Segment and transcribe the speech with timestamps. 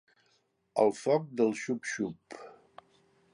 [0.83, 2.39] El foc del xup xup.